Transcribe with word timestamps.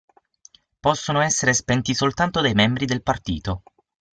Possono 0.79 1.21
essere 1.21 1.53
spenti 1.53 1.93
soltanto 1.93 2.41
dai 2.41 2.55
membri 2.55 2.87
del 2.87 3.03
Partito. 3.03 3.61